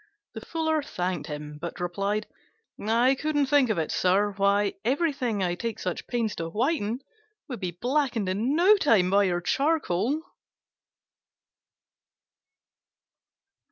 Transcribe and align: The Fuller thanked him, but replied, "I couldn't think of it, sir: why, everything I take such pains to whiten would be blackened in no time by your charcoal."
The 0.33 0.41
Fuller 0.41 0.81
thanked 0.81 1.27
him, 1.27 1.59
but 1.61 1.79
replied, 1.79 2.25
"I 2.83 3.13
couldn't 3.13 3.45
think 3.45 3.69
of 3.69 3.77
it, 3.77 3.91
sir: 3.91 4.31
why, 4.31 4.73
everything 4.83 5.43
I 5.43 5.53
take 5.53 5.77
such 5.77 6.07
pains 6.07 6.33
to 6.37 6.49
whiten 6.49 7.01
would 7.47 7.59
be 7.59 7.69
blackened 7.79 8.27
in 8.27 8.55
no 8.55 8.77
time 8.77 9.11
by 9.11 9.25
your 9.25 9.41
charcoal." 9.41 10.23